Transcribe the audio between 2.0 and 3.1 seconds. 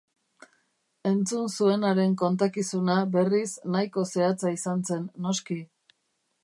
kontakizuna,